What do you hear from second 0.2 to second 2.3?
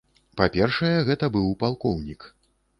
Па-першае, гэта быў палкоўнік.